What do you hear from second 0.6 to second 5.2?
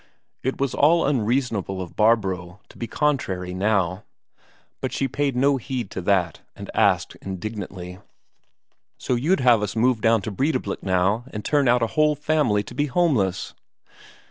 all unreasonable of Barbro to be contrary now; but she